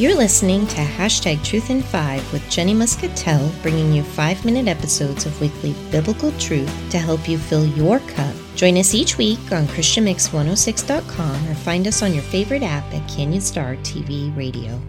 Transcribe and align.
You're 0.00 0.16
listening 0.16 0.66
to 0.68 0.76
Hashtag 0.76 1.44
Truth 1.44 1.68
in 1.68 1.82
Five 1.82 2.32
with 2.32 2.48
Jenny 2.48 2.72
Muscatell, 2.72 3.52
bringing 3.60 3.92
you 3.92 4.02
five 4.02 4.42
minute 4.46 4.66
episodes 4.66 5.26
of 5.26 5.38
weekly 5.42 5.74
biblical 5.90 6.32
truth 6.38 6.74
to 6.90 6.98
help 6.98 7.28
you 7.28 7.36
fill 7.36 7.66
your 7.66 7.98
cup. 7.98 8.34
Join 8.54 8.78
us 8.78 8.94
each 8.94 9.18
week 9.18 9.38
on 9.52 9.66
ChristianMix106.com 9.66 11.50
or 11.50 11.54
find 11.54 11.86
us 11.86 12.02
on 12.02 12.14
your 12.14 12.22
favorite 12.22 12.62
app 12.62 12.90
at 12.94 13.06
Canyon 13.10 13.42
Star 13.42 13.76
TV 13.82 14.34
Radio. 14.34 14.80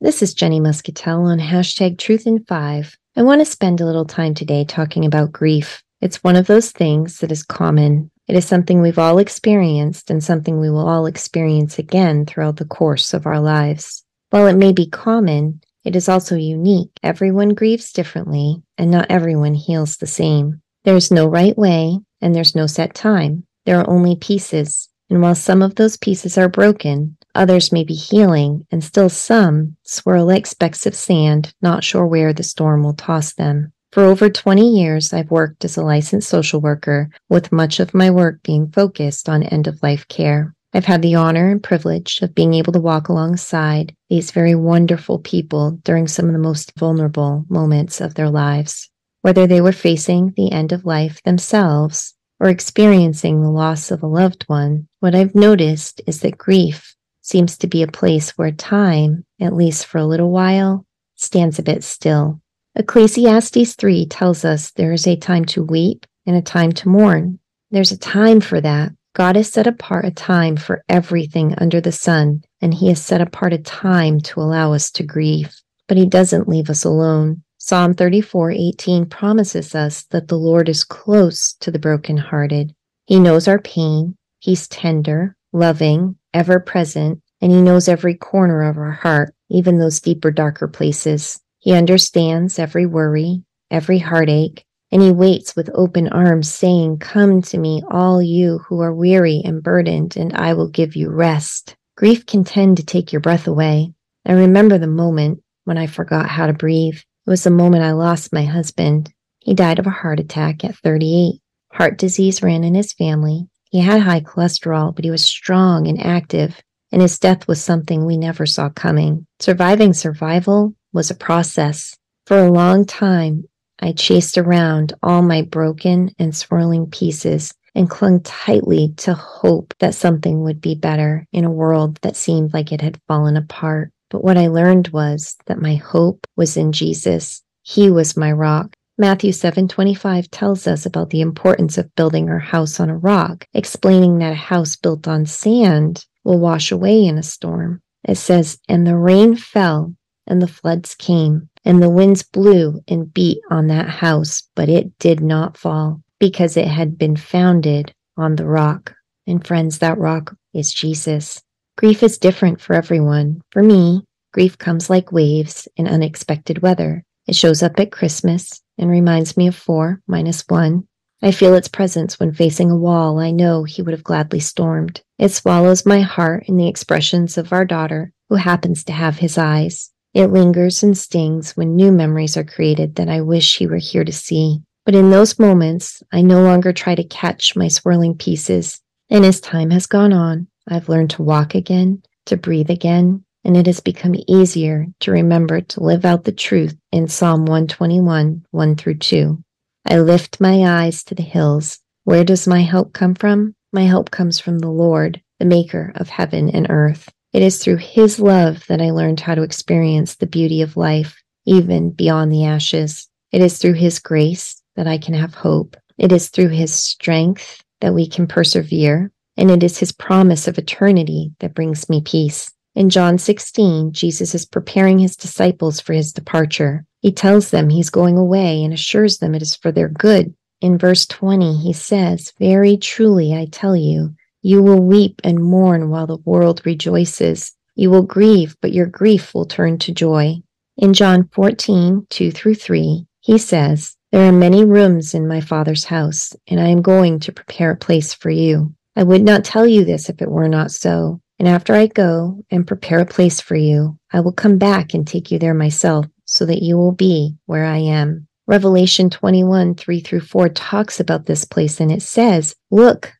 This 0.00 0.20
is 0.20 0.34
Jenny 0.34 0.58
Muscatell 0.58 1.26
on 1.26 1.38
Hashtag 1.38 1.98
Truth 1.98 2.26
in 2.26 2.42
Five. 2.42 2.98
I 3.14 3.22
want 3.22 3.40
to 3.42 3.44
spend 3.44 3.80
a 3.80 3.86
little 3.86 4.04
time 4.04 4.34
today 4.34 4.64
talking 4.64 5.04
about 5.04 5.30
grief. 5.30 5.80
It's 6.00 6.24
one 6.24 6.34
of 6.34 6.48
those 6.48 6.72
things 6.72 7.20
that 7.20 7.30
is 7.30 7.44
common. 7.44 8.10
It 8.26 8.34
is 8.34 8.48
something 8.48 8.80
we've 8.80 8.98
all 8.98 9.18
experienced 9.18 10.10
and 10.10 10.24
something 10.24 10.58
we 10.58 10.70
will 10.70 10.88
all 10.88 11.06
experience 11.06 11.78
again 11.78 12.26
throughout 12.26 12.56
the 12.56 12.64
course 12.64 13.14
of 13.14 13.26
our 13.26 13.38
lives. 13.38 14.04
While 14.30 14.46
it 14.46 14.56
may 14.56 14.72
be 14.72 14.86
common, 14.86 15.60
it 15.84 15.96
is 15.96 16.08
also 16.08 16.36
unique. 16.36 16.90
Everyone 17.02 17.50
grieves 17.50 17.92
differently, 17.92 18.62
and 18.78 18.90
not 18.90 19.10
everyone 19.10 19.54
heals 19.54 19.96
the 19.96 20.06
same. 20.06 20.62
There 20.84 20.94
is 20.94 21.10
no 21.10 21.26
right 21.26 21.56
way, 21.58 21.98
and 22.20 22.34
there's 22.34 22.54
no 22.54 22.66
set 22.66 22.94
time. 22.94 23.44
There 23.66 23.80
are 23.80 23.90
only 23.90 24.14
pieces. 24.14 24.88
And 25.10 25.20
while 25.20 25.34
some 25.34 25.62
of 25.62 25.74
those 25.74 25.96
pieces 25.96 26.38
are 26.38 26.48
broken, 26.48 27.16
others 27.34 27.72
may 27.72 27.82
be 27.82 27.94
healing, 27.94 28.66
and 28.70 28.84
still 28.84 29.08
some 29.08 29.76
swirl 29.82 30.26
like 30.26 30.46
specks 30.46 30.86
of 30.86 30.94
sand, 30.94 31.52
not 31.60 31.82
sure 31.82 32.06
where 32.06 32.32
the 32.32 32.44
storm 32.44 32.84
will 32.84 32.94
toss 32.94 33.34
them. 33.34 33.72
For 33.90 34.04
over 34.04 34.30
20 34.30 34.78
years, 34.78 35.12
I've 35.12 35.32
worked 35.32 35.64
as 35.64 35.76
a 35.76 35.82
licensed 35.82 36.28
social 36.28 36.60
worker, 36.60 37.10
with 37.28 37.50
much 37.50 37.80
of 37.80 37.94
my 37.94 38.08
work 38.12 38.44
being 38.44 38.70
focused 38.70 39.28
on 39.28 39.42
end 39.42 39.66
of 39.66 39.82
life 39.82 40.06
care. 40.06 40.54
I've 40.72 40.84
had 40.84 41.02
the 41.02 41.16
honor 41.16 41.50
and 41.50 41.62
privilege 41.62 42.20
of 42.22 42.34
being 42.34 42.54
able 42.54 42.72
to 42.72 42.80
walk 42.80 43.08
alongside 43.08 43.94
these 44.08 44.30
very 44.30 44.54
wonderful 44.54 45.18
people 45.18 45.72
during 45.82 46.06
some 46.06 46.26
of 46.26 46.32
the 46.32 46.38
most 46.38 46.72
vulnerable 46.78 47.44
moments 47.48 48.00
of 48.00 48.14
their 48.14 48.30
lives. 48.30 48.88
Whether 49.22 49.46
they 49.46 49.60
were 49.60 49.72
facing 49.72 50.32
the 50.36 50.52
end 50.52 50.72
of 50.72 50.84
life 50.84 51.20
themselves 51.24 52.14
or 52.38 52.48
experiencing 52.48 53.42
the 53.42 53.50
loss 53.50 53.90
of 53.90 54.02
a 54.02 54.06
loved 54.06 54.44
one, 54.44 54.86
what 55.00 55.14
I've 55.14 55.34
noticed 55.34 56.00
is 56.06 56.20
that 56.20 56.38
grief 56.38 56.94
seems 57.20 57.58
to 57.58 57.66
be 57.66 57.82
a 57.82 57.88
place 57.88 58.30
where 58.38 58.52
time, 58.52 59.24
at 59.40 59.54
least 59.54 59.86
for 59.86 59.98
a 59.98 60.06
little 60.06 60.30
while, 60.30 60.86
stands 61.16 61.58
a 61.58 61.64
bit 61.64 61.82
still. 61.82 62.40
Ecclesiastes 62.76 63.74
3 63.74 64.06
tells 64.06 64.44
us 64.44 64.70
there 64.70 64.92
is 64.92 65.06
a 65.06 65.16
time 65.16 65.44
to 65.46 65.64
weep 65.64 66.06
and 66.26 66.36
a 66.36 66.42
time 66.42 66.70
to 66.72 66.88
mourn. 66.88 67.40
There's 67.72 67.92
a 67.92 67.98
time 67.98 68.40
for 68.40 68.60
that 68.60 68.92
God 69.14 69.34
has 69.34 69.52
set 69.52 69.66
apart 69.66 70.04
a 70.04 70.12
time 70.12 70.56
for 70.56 70.84
everything 70.88 71.54
under 71.58 71.80
the 71.80 71.92
sun, 71.92 72.42
and 72.60 72.72
He 72.72 72.88
has 72.88 73.02
set 73.02 73.20
apart 73.20 73.52
a 73.52 73.58
time 73.58 74.20
to 74.20 74.40
allow 74.40 74.72
us 74.72 74.90
to 74.92 75.02
grieve. 75.02 75.54
But 75.88 75.96
He 75.96 76.06
doesn't 76.06 76.48
leave 76.48 76.70
us 76.70 76.84
alone. 76.84 77.42
Psalm 77.58 77.94
34 77.94 78.52
18 78.52 79.06
promises 79.06 79.74
us 79.74 80.04
that 80.04 80.28
the 80.28 80.38
Lord 80.38 80.68
is 80.68 80.84
close 80.84 81.54
to 81.54 81.70
the 81.70 81.78
brokenhearted. 81.78 82.72
He 83.06 83.18
knows 83.18 83.48
our 83.48 83.58
pain, 83.58 84.16
He's 84.38 84.68
tender, 84.68 85.36
loving, 85.52 86.16
ever 86.32 86.60
present, 86.60 87.20
and 87.40 87.50
He 87.50 87.60
knows 87.60 87.88
every 87.88 88.14
corner 88.14 88.62
of 88.62 88.78
our 88.78 88.92
heart, 88.92 89.34
even 89.50 89.78
those 89.78 90.00
deeper, 90.00 90.30
darker 90.30 90.68
places. 90.68 91.40
He 91.58 91.72
understands 91.72 92.58
every 92.58 92.86
worry, 92.86 93.42
every 93.70 93.98
heartache, 93.98 94.64
and 94.92 95.02
he 95.02 95.12
waits 95.12 95.54
with 95.54 95.70
open 95.74 96.08
arms, 96.08 96.52
saying, 96.52 96.98
Come 96.98 97.42
to 97.42 97.58
me, 97.58 97.82
all 97.90 98.20
you 98.20 98.58
who 98.58 98.80
are 98.80 98.94
weary 98.94 99.42
and 99.44 99.62
burdened, 99.62 100.16
and 100.16 100.32
I 100.34 100.54
will 100.54 100.68
give 100.68 100.96
you 100.96 101.10
rest. 101.10 101.76
Grief 101.96 102.26
can 102.26 102.44
tend 102.44 102.76
to 102.78 102.84
take 102.84 103.12
your 103.12 103.20
breath 103.20 103.46
away. 103.46 103.92
I 104.26 104.32
remember 104.32 104.78
the 104.78 104.86
moment 104.86 105.42
when 105.64 105.78
I 105.78 105.86
forgot 105.86 106.28
how 106.28 106.46
to 106.46 106.52
breathe. 106.52 106.96
It 106.96 107.30
was 107.30 107.44
the 107.44 107.50
moment 107.50 107.84
I 107.84 107.92
lost 107.92 108.32
my 108.32 108.44
husband. 108.44 109.12
He 109.40 109.54
died 109.54 109.78
of 109.78 109.86
a 109.86 109.90
heart 109.90 110.20
attack 110.20 110.64
at 110.64 110.76
38. 110.76 111.40
Heart 111.72 111.98
disease 111.98 112.42
ran 112.42 112.64
in 112.64 112.74
his 112.74 112.92
family. 112.92 113.48
He 113.70 113.80
had 113.80 114.02
high 114.02 114.20
cholesterol, 114.20 114.94
but 114.94 115.04
he 115.04 115.10
was 115.10 115.24
strong 115.24 115.86
and 115.86 116.00
active, 116.04 116.60
and 116.90 117.00
his 117.00 117.18
death 117.18 117.46
was 117.46 117.62
something 117.62 118.04
we 118.04 118.16
never 118.16 118.46
saw 118.46 118.68
coming. 118.68 119.26
Surviving 119.38 119.94
survival 119.94 120.74
was 120.92 121.10
a 121.10 121.14
process. 121.14 121.96
For 122.26 122.38
a 122.38 122.50
long 122.50 122.84
time, 122.84 123.44
I 123.80 123.92
chased 123.92 124.36
around 124.38 124.92
all 125.02 125.22
my 125.22 125.42
broken 125.42 126.14
and 126.18 126.36
swirling 126.36 126.86
pieces 126.90 127.52
and 127.74 127.88
clung 127.88 128.20
tightly 128.22 128.92
to 128.98 129.14
hope 129.14 129.74
that 129.78 129.94
something 129.94 130.42
would 130.42 130.60
be 130.60 130.74
better 130.74 131.26
in 131.32 131.44
a 131.44 131.50
world 131.50 131.98
that 132.02 132.16
seemed 132.16 132.52
like 132.52 132.72
it 132.72 132.80
had 132.80 133.00
fallen 133.06 133.36
apart. 133.36 133.92
But 134.10 134.24
what 134.24 134.36
I 134.36 134.48
learned 134.48 134.88
was 134.88 135.36
that 135.46 135.62
my 135.62 135.76
hope 135.76 136.26
was 136.36 136.56
in 136.56 136.72
Jesus. 136.72 137.42
He 137.62 137.90
was 137.90 138.16
my 138.16 138.32
rock. 138.32 138.74
Matthew 138.98 139.32
7:25 139.32 140.28
tells 140.30 140.66
us 140.66 140.84
about 140.84 141.10
the 141.10 141.20
importance 141.20 141.78
of 141.78 141.94
building 141.94 142.28
our 142.28 142.40
house 142.40 142.80
on 142.80 142.90
a 142.90 142.98
rock, 142.98 143.46
explaining 143.54 144.18
that 144.18 144.32
a 144.32 144.36
house 144.36 144.76
built 144.76 145.06
on 145.06 145.26
sand 145.26 146.04
will 146.24 146.38
wash 146.38 146.72
away 146.72 147.04
in 147.06 147.16
a 147.16 147.22
storm. 147.22 147.80
It 148.04 148.16
says, 148.16 148.58
"And 148.68 148.86
the 148.86 148.96
rain 148.96 149.36
fell, 149.36 149.94
and 150.26 150.42
the 150.42 150.48
floods 150.48 150.94
came, 150.94 151.49
and 151.64 151.82
the 151.82 151.90
winds 151.90 152.22
blew 152.22 152.80
and 152.88 153.12
beat 153.12 153.40
on 153.50 153.66
that 153.68 153.88
house, 153.88 154.42
but 154.54 154.68
it 154.68 154.98
did 154.98 155.20
not 155.20 155.56
fall 155.56 156.02
because 156.18 156.56
it 156.56 156.68
had 156.68 156.98
been 156.98 157.16
founded 157.16 157.94
on 158.16 158.36
the 158.36 158.46
rock. 158.46 158.94
And 159.26 159.46
friends, 159.46 159.78
that 159.78 159.98
rock 159.98 160.34
is 160.54 160.72
Jesus. 160.72 161.42
Grief 161.76 162.02
is 162.02 162.18
different 162.18 162.60
for 162.60 162.74
everyone. 162.74 163.40
For 163.50 163.62
me, 163.62 164.02
grief 164.32 164.58
comes 164.58 164.90
like 164.90 165.12
waves 165.12 165.68
in 165.76 165.86
unexpected 165.86 166.62
weather. 166.62 167.04
It 167.26 167.36
shows 167.36 167.62
up 167.62 167.78
at 167.78 167.92
Christmas 167.92 168.60
and 168.78 168.90
reminds 168.90 169.36
me 169.36 169.46
of 169.46 169.54
four 169.54 170.00
minus 170.06 170.44
one. 170.48 170.86
I 171.22 171.32
feel 171.32 171.54
its 171.54 171.68
presence 171.68 172.18
when 172.18 172.32
facing 172.32 172.70
a 172.70 172.76
wall 172.76 173.18
I 173.18 173.30
know 173.30 173.64
he 173.64 173.82
would 173.82 173.92
have 173.92 174.04
gladly 174.04 174.40
stormed. 174.40 175.02
It 175.18 175.28
swallows 175.28 175.84
my 175.84 176.00
heart 176.00 176.44
in 176.48 176.56
the 176.56 176.66
expressions 176.66 177.36
of 177.36 177.52
our 177.52 177.66
daughter, 177.66 178.12
who 178.30 178.36
happens 178.36 178.84
to 178.84 178.92
have 178.92 179.18
his 179.18 179.36
eyes. 179.36 179.90
It 180.12 180.26
lingers 180.26 180.82
and 180.82 180.98
stings 180.98 181.56
when 181.56 181.76
new 181.76 181.92
memories 181.92 182.36
are 182.36 182.44
created 182.44 182.96
that 182.96 183.08
I 183.08 183.20
wish 183.20 183.56
he 183.56 183.66
were 183.66 183.76
here 183.76 184.04
to 184.04 184.12
see. 184.12 184.60
But 184.84 184.94
in 184.96 185.10
those 185.10 185.38
moments, 185.38 186.02
I 186.12 186.22
no 186.22 186.42
longer 186.42 186.72
try 186.72 186.94
to 186.94 187.04
catch 187.04 187.54
my 187.54 187.68
swirling 187.68 188.16
pieces. 188.16 188.80
And 189.08 189.24
as 189.24 189.40
time 189.40 189.70
has 189.70 189.86
gone 189.86 190.12
on, 190.12 190.48
I've 190.68 190.88
learned 190.88 191.10
to 191.10 191.22
walk 191.22 191.54
again, 191.54 192.02
to 192.26 192.36
breathe 192.36 192.70
again, 192.70 193.24
and 193.44 193.56
it 193.56 193.66
has 193.66 193.80
become 193.80 194.14
easier 194.26 194.86
to 195.00 195.12
remember 195.12 195.60
to 195.60 195.82
live 195.82 196.04
out 196.04 196.24
the 196.24 196.32
truth 196.32 196.76
in 196.92 197.08
Psalm 197.08 197.44
121, 197.44 198.44
1 198.50 198.76
through 198.76 198.94
2. 198.94 199.42
I 199.86 200.00
lift 200.00 200.40
my 200.40 200.84
eyes 200.84 201.04
to 201.04 201.14
the 201.14 201.22
hills. 201.22 201.78
Where 202.04 202.24
does 202.24 202.48
my 202.48 202.62
help 202.62 202.92
come 202.92 203.14
from? 203.14 203.54
My 203.72 203.82
help 203.82 204.10
comes 204.10 204.40
from 204.40 204.58
the 204.58 204.70
Lord, 204.70 205.22
the 205.38 205.44
maker 205.44 205.92
of 205.94 206.08
heaven 206.08 206.50
and 206.50 206.66
earth. 206.68 207.08
It 207.32 207.42
is 207.42 207.62
through 207.62 207.76
His 207.76 208.18
love 208.18 208.66
that 208.68 208.80
I 208.80 208.90
learned 208.90 209.20
how 209.20 209.34
to 209.34 209.42
experience 209.42 210.16
the 210.16 210.26
beauty 210.26 210.62
of 210.62 210.76
life, 210.76 211.22
even 211.46 211.90
beyond 211.90 212.32
the 212.32 212.44
ashes. 212.44 213.08
It 213.32 213.40
is 213.40 213.58
through 213.58 213.74
His 213.74 213.98
grace 213.98 214.60
that 214.76 214.86
I 214.86 214.98
can 214.98 215.14
have 215.14 215.34
hope. 215.34 215.76
It 215.98 216.12
is 216.12 216.28
through 216.28 216.48
His 216.48 216.74
strength 216.74 217.62
that 217.80 217.94
we 217.94 218.08
can 218.08 218.26
persevere. 218.26 219.12
And 219.36 219.50
it 219.50 219.62
is 219.62 219.78
His 219.78 219.92
promise 219.92 220.48
of 220.48 220.58
eternity 220.58 221.32
that 221.38 221.54
brings 221.54 221.88
me 221.88 222.02
peace. 222.02 222.50
In 222.76 222.88
John 222.88 223.18
16, 223.18 223.92
Jesus 223.92 224.34
is 224.34 224.46
preparing 224.46 225.00
his 225.00 225.16
disciples 225.16 225.80
for 225.80 225.92
his 225.92 226.12
departure. 226.12 226.84
He 227.00 227.10
tells 227.10 227.50
them 227.50 227.68
he's 227.68 227.90
going 227.90 228.16
away 228.16 228.62
and 228.62 228.72
assures 228.72 229.18
them 229.18 229.34
it 229.34 229.42
is 229.42 229.56
for 229.56 229.72
their 229.72 229.88
good. 229.88 230.34
In 230.60 230.78
verse 230.78 231.04
20, 231.06 231.56
he 231.56 231.72
says, 231.72 232.32
Very 232.38 232.76
truly 232.76 233.34
I 233.34 233.46
tell 233.50 233.74
you, 233.74 234.14
you 234.42 234.62
will 234.62 234.80
weep 234.80 235.20
and 235.22 235.42
mourn 235.42 235.90
while 235.90 236.06
the 236.06 236.16
world 236.18 236.62
rejoices. 236.64 237.52
You 237.74 237.90
will 237.90 238.02
grieve, 238.02 238.56
but 238.60 238.72
your 238.72 238.86
grief 238.86 239.34
will 239.34 239.44
turn 239.44 239.78
to 239.78 239.92
joy. 239.92 240.42
In 240.76 240.94
John 240.94 241.28
14, 241.32 242.06
2 242.08 242.30
through 242.30 242.54
3, 242.54 243.06
he 243.20 243.38
says, 243.38 243.96
There 244.12 244.26
are 244.26 244.32
many 244.32 244.64
rooms 244.64 245.14
in 245.14 245.28
my 245.28 245.40
Father's 245.40 245.84
house, 245.84 246.34
and 246.46 246.58
I 246.58 246.68
am 246.68 246.82
going 246.82 247.20
to 247.20 247.32
prepare 247.32 247.72
a 247.72 247.76
place 247.76 248.14
for 248.14 248.30
you. 248.30 248.74
I 248.96 249.02
would 249.02 249.22
not 249.22 249.44
tell 249.44 249.66
you 249.66 249.84
this 249.84 250.08
if 250.08 250.22
it 250.22 250.30
were 250.30 250.48
not 250.48 250.70
so. 250.70 251.20
And 251.38 251.48
after 251.48 251.74
I 251.74 251.86
go 251.86 252.42
and 252.50 252.66
prepare 252.66 253.00
a 253.00 253.06
place 253.06 253.40
for 253.40 253.56
you, 253.56 253.98
I 254.12 254.20
will 254.20 254.32
come 254.32 254.58
back 254.58 254.94
and 254.94 255.06
take 255.06 255.30
you 255.30 255.38
there 255.38 255.54
myself, 255.54 256.06
so 256.24 256.44
that 256.46 256.62
you 256.62 256.76
will 256.76 256.92
be 256.92 257.36
where 257.46 257.64
I 257.64 257.78
am. 257.78 258.26
Revelation 258.46 259.10
21, 259.10 259.74
3 259.74 260.00
through 260.00 260.20
4 260.20 260.48
talks 260.50 260.98
about 260.98 261.26
this 261.26 261.44
place, 261.44 261.80
and 261.80 261.92
it 261.92 262.02
says, 262.02 262.54
Look, 262.70 263.12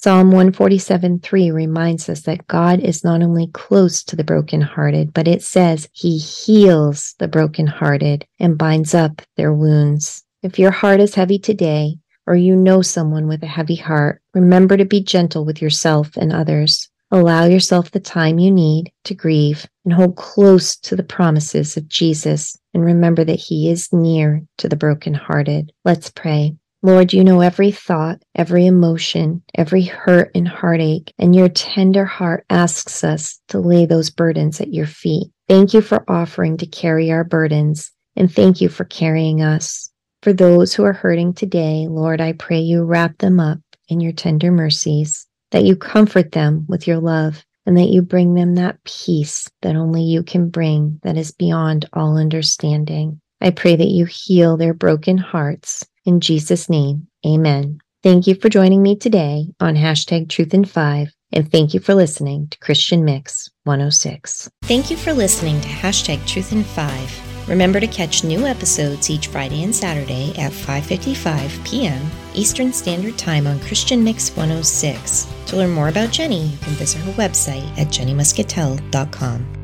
Psalm 0.00 0.28
147 0.28 1.18
3 1.18 1.50
reminds 1.50 2.08
us 2.08 2.20
that 2.20 2.46
God 2.46 2.78
is 2.78 3.02
not 3.02 3.20
only 3.20 3.48
close 3.48 4.04
to 4.04 4.14
the 4.14 4.22
brokenhearted, 4.22 5.12
but 5.12 5.26
it 5.26 5.42
says 5.42 5.88
he 5.90 6.18
heals 6.18 7.16
the 7.18 7.26
brokenhearted 7.26 8.24
and 8.38 8.56
binds 8.56 8.94
up 8.94 9.20
their 9.36 9.52
wounds. 9.52 10.22
If 10.40 10.56
your 10.56 10.70
heart 10.70 11.00
is 11.00 11.16
heavy 11.16 11.40
today, 11.40 11.96
or 12.28 12.36
you 12.36 12.54
know 12.54 12.80
someone 12.80 13.26
with 13.26 13.42
a 13.42 13.48
heavy 13.48 13.74
heart, 13.74 14.22
remember 14.34 14.76
to 14.76 14.84
be 14.84 15.02
gentle 15.02 15.44
with 15.44 15.60
yourself 15.60 16.16
and 16.16 16.32
others. 16.32 16.88
Allow 17.10 17.46
yourself 17.46 17.90
the 17.90 17.98
time 17.98 18.38
you 18.38 18.52
need 18.52 18.92
to 19.02 19.16
grieve 19.16 19.66
and 19.84 19.92
hold 19.92 20.14
close 20.14 20.76
to 20.76 20.94
the 20.94 21.02
promises 21.02 21.76
of 21.76 21.88
Jesus 21.88 22.56
and 22.72 22.84
remember 22.84 23.24
that 23.24 23.40
he 23.40 23.68
is 23.68 23.92
near 23.92 24.44
to 24.58 24.68
the 24.68 24.76
brokenhearted. 24.76 25.72
Let's 25.84 26.08
pray. 26.08 26.54
Lord, 26.80 27.12
you 27.12 27.24
know 27.24 27.40
every 27.40 27.72
thought, 27.72 28.22
every 28.36 28.66
emotion, 28.66 29.42
every 29.56 29.82
hurt 29.82 30.30
and 30.36 30.46
heartache, 30.46 31.12
and 31.18 31.34
your 31.34 31.48
tender 31.48 32.04
heart 32.04 32.44
asks 32.50 33.02
us 33.02 33.40
to 33.48 33.58
lay 33.58 33.84
those 33.84 34.10
burdens 34.10 34.60
at 34.60 34.72
your 34.72 34.86
feet. 34.86 35.26
Thank 35.48 35.74
you 35.74 35.80
for 35.80 36.04
offering 36.08 36.56
to 36.58 36.66
carry 36.66 37.10
our 37.10 37.24
burdens, 37.24 37.90
and 38.14 38.32
thank 38.32 38.60
you 38.60 38.68
for 38.68 38.84
carrying 38.84 39.42
us. 39.42 39.90
For 40.22 40.32
those 40.32 40.72
who 40.72 40.84
are 40.84 40.92
hurting 40.92 41.34
today, 41.34 41.88
Lord, 41.88 42.20
I 42.20 42.32
pray 42.32 42.60
you 42.60 42.84
wrap 42.84 43.18
them 43.18 43.40
up 43.40 43.58
in 43.88 43.98
your 44.00 44.12
tender 44.12 44.52
mercies, 44.52 45.26
that 45.50 45.64
you 45.64 45.74
comfort 45.74 46.30
them 46.30 46.64
with 46.68 46.86
your 46.86 47.00
love, 47.00 47.44
and 47.66 47.76
that 47.76 47.88
you 47.88 48.02
bring 48.02 48.34
them 48.34 48.54
that 48.54 48.82
peace 48.84 49.50
that 49.62 49.74
only 49.74 50.02
you 50.02 50.22
can 50.22 50.48
bring 50.48 51.00
that 51.02 51.16
is 51.16 51.32
beyond 51.32 51.88
all 51.92 52.16
understanding. 52.16 53.20
I 53.40 53.50
pray 53.50 53.74
that 53.74 53.88
you 53.88 54.04
heal 54.04 54.56
their 54.56 54.74
broken 54.74 55.18
hearts 55.18 55.84
in 56.04 56.20
Jesus' 56.20 56.68
name, 56.68 57.08
amen. 57.26 57.80
Thank 58.02 58.26
you 58.26 58.34
for 58.34 58.48
joining 58.48 58.82
me 58.82 58.96
today 58.96 59.46
on 59.60 59.74
hashtag 59.74 60.28
Truth 60.28 60.54
in 60.54 60.64
Five, 60.64 61.12
and 61.32 61.50
thank 61.50 61.74
you 61.74 61.80
for 61.80 61.94
listening 61.94 62.48
to 62.48 62.58
Christian 62.58 63.04
Mix 63.04 63.50
106. 63.64 64.48
Thank 64.62 64.90
you 64.90 64.96
for 64.96 65.12
listening 65.12 65.60
to 65.60 65.68
hashtag 65.68 66.24
Truth 66.26 66.52
in 66.52 66.62
Five. 66.62 67.48
Remember 67.48 67.80
to 67.80 67.86
catch 67.86 68.24
new 68.24 68.46
episodes 68.46 69.10
each 69.10 69.28
Friday 69.28 69.64
and 69.64 69.74
Saturday 69.74 70.30
at 70.38 70.52
5:55 70.52 71.64
p.m. 71.64 72.10
Eastern 72.34 72.72
Standard 72.72 73.18
Time 73.18 73.46
on 73.46 73.58
Christian 73.60 74.04
Mix 74.04 74.30
106. 74.36 75.26
To 75.46 75.56
learn 75.56 75.70
more 75.70 75.88
about 75.88 76.12
Jenny, 76.12 76.46
you 76.46 76.58
can 76.58 76.74
visit 76.74 77.00
her 77.00 77.12
website 77.12 77.66
at 77.78 77.88
jennymuscatell.com. 77.88 79.57